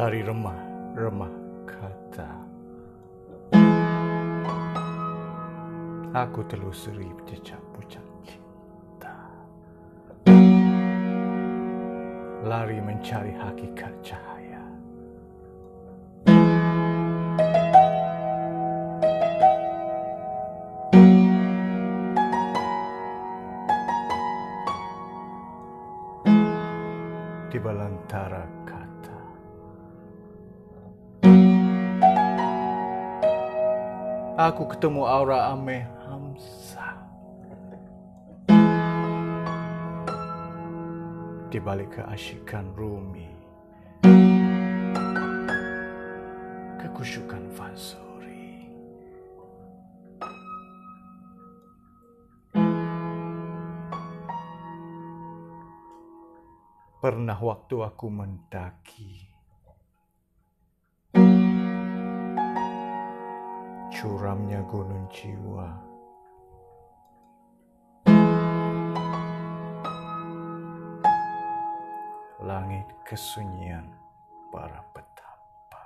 [0.00, 1.34] dari remah-remah
[1.68, 2.32] kata.
[6.16, 9.12] Aku telusuri jejak-jejak cinta.
[12.48, 14.64] Lari mencari hakikat cahaya.
[27.52, 28.79] Di belantara kata.
[34.38, 36.94] Aku ketemu aura Ame Hamzah.
[41.50, 43.26] Di balik keasyikan Rumi.
[46.78, 48.70] Kekusyukan Fansuri.
[57.02, 59.29] Pernah waktu aku mendaki
[64.00, 65.68] curamnya gunung jiwa.
[72.40, 73.84] Langit kesunyian
[74.48, 75.84] para petapa.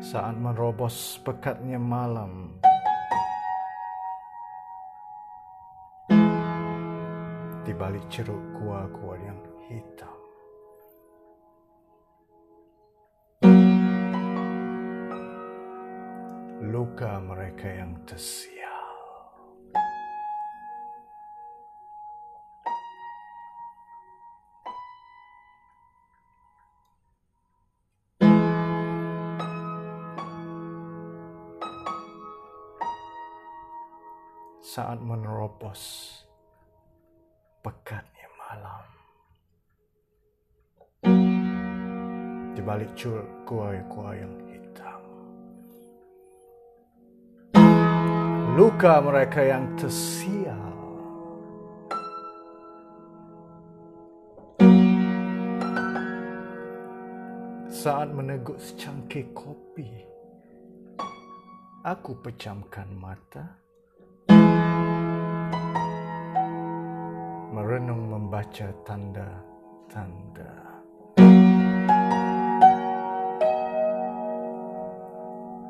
[0.00, 2.56] Saat merobos pekatnya malam,
[7.68, 9.36] di balik ceruk gua-gua yang
[9.68, 10.21] hitam.
[16.72, 18.64] Luka mereka yang tersial.
[34.64, 36.24] Saat menerobos
[37.60, 38.84] pekatnya malam.
[42.56, 44.32] Di balik curug gua-gua yang
[48.52, 50.60] luka mereka yang tersial.
[57.72, 59.88] Saat meneguk secangkir kopi,
[61.80, 63.56] aku pejamkan mata,
[67.56, 70.52] merenung membaca tanda-tanda.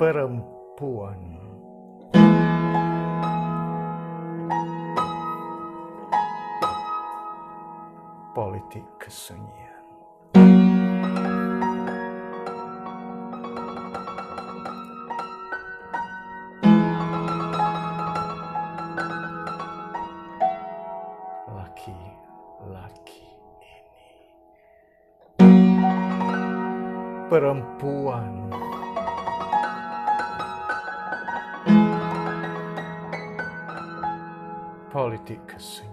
[0.00, 1.49] Perempuan
[8.34, 9.82] politik kesunyian.
[21.50, 23.74] Laki-laki ini
[27.26, 28.54] perempuan
[34.94, 35.89] politik kesunyian.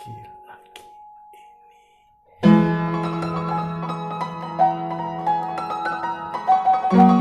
[0.00, 0.84] Laki-laki
[6.92, 7.19] ini.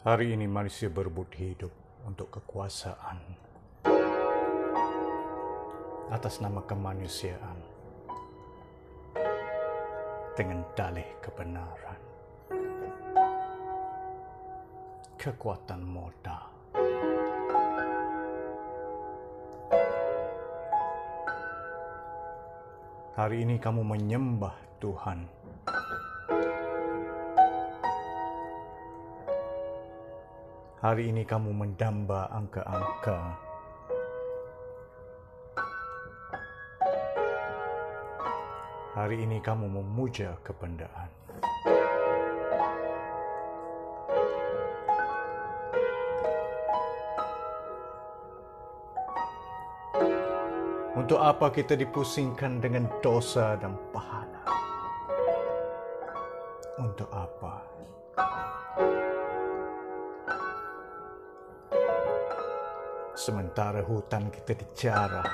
[0.00, 1.68] Hari ini manusia berebut hidup
[2.08, 3.20] untuk kekuasaan.
[6.08, 7.60] Atas nama kemanusiaan.
[10.32, 12.00] Dengan dalih kebenaran,
[15.20, 16.48] kekuatan modal.
[23.20, 25.28] Hari ini kamu menyembah Tuhan
[30.80, 33.36] Hari ini kamu mendamba angka-angka.
[38.96, 41.12] Hari ini kamu memuja kebendaan.
[50.96, 54.48] Untuk apa kita dipusingkan dengan dosa dan pahala?
[56.80, 57.68] Untuk apa?
[63.20, 65.28] Sementara hutan kita dijarah,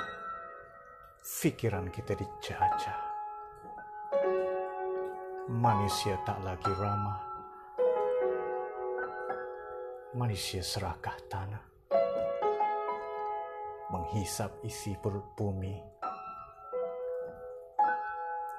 [1.23, 2.99] pikiran kita dijajah.
[5.55, 7.23] Manusia tak lagi ramah.
[10.19, 11.63] Manusia serakah tanah.
[13.95, 15.79] Menghisap isi perut bumi.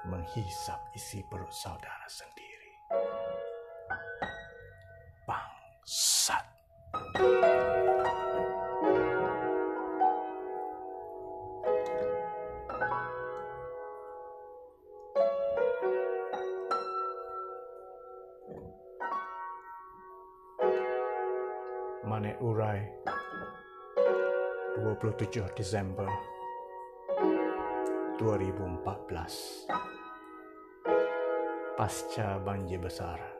[0.08, 2.72] Menghisap isi perut saudara sendiri.
[5.28, 6.48] Bangsat.
[22.08, 22.80] Manek Urai.
[24.80, 26.08] 27 Desember
[28.16, 29.68] 2014
[31.76, 33.37] Pasca banjir besar